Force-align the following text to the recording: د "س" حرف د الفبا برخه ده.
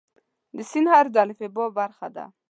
د 0.57 0.57
"س" 0.69 0.71
حرف 0.91 1.09
د 1.15 1.17
الفبا 1.25 1.65
برخه 1.77 2.07
ده. 2.15 2.25